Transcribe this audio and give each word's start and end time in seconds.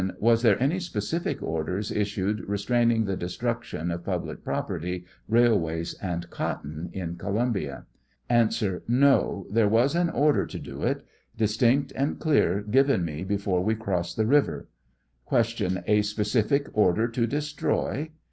Was 0.19 0.41
there 0.41 0.59
any 0.59 0.79
specific 0.79 1.43
orders 1.43 1.91
issued 1.91 2.39
restraining 2.49 3.05
the 3.05 3.15
destruction 3.15 3.91
of 3.91 4.03
public 4.03 4.43
property, 4.43 5.05
railways, 5.29 5.93
and 6.01 6.27
cotton 6.31 6.89
in 6.91 7.17
Columbia? 7.17 7.85
6 8.27 8.39
66 8.55 8.61
A. 8.61 8.91
iN'o; 8.91 9.45
there 9.51 9.69
was 9.69 9.93
an 9.93 10.09
order 10.09 10.47
to 10.47 10.57
do 10.57 10.81
it; 10.81 11.05
distinct 11.37 11.91
and 11.95 12.17
clear, 12.17 12.61
given 12.61 13.05
me 13.05 13.23
before 13.23 13.63
we 13.63 13.75
crossed 13.75 14.17
the 14.17 14.25
river. 14.25 14.67
Q. 15.29 15.83
A 15.85 16.01
specific 16.01 16.67
order 16.73 17.07
to 17.07 17.27
destroy 17.27 18.09